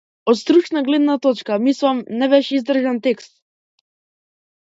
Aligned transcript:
Од 0.31 0.37
стручна 0.37 0.81
гледна 0.85 1.17
точка, 1.25 1.57
мислам, 1.67 2.01
не 2.21 2.29
беше 2.33 2.55
издржан 2.59 2.99
текст. 3.09 3.31